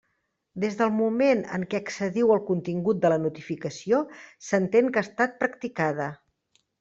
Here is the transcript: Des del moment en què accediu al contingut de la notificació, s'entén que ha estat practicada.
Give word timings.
Des 0.61 0.75
del 0.77 0.93
moment 0.99 1.41
en 1.57 1.65
què 1.73 1.81
accediu 1.83 2.33
al 2.35 2.41
contingut 2.49 3.03
de 3.05 3.11
la 3.15 3.19
notificació, 3.27 3.99
s'entén 4.49 4.89
que 4.97 5.03
ha 5.03 5.07
estat 5.11 5.37
practicada. 5.45 6.09